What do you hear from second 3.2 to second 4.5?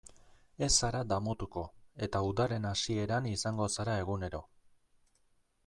izango zara egunero.